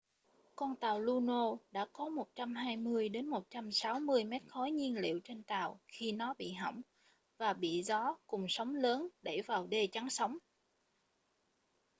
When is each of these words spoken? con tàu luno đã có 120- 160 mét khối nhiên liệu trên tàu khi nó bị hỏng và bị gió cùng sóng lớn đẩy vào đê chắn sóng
con 0.55 0.75
tàu 0.75 0.99
luno 0.99 1.57
đã 1.71 1.87
có 1.93 2.09
120- 2.09 3.09
160 3.29 4.23
mét 4.23 4.41
khối 4.47 4.71
nhiên 4.71 4.95
liệu 4.97 5.19
trên 5.23 5.43
tàu 5.43 5.79
khi 5.87 6.11
nó 6.11 6.33
bị 6.37 6.53
hỏng 6.53 6.81
và 7.37 7.53
bị 7.53 7.83
gió 7.83 8.17
cùng 8.27 8.45
sóng 8.49 8.75
lớn 8.75 9.07
đẩy 9.21 9.41
vào 9.41 9.67
đê 9.67 9.87
chắn 9.91 10.09
sóng 10.09 10.37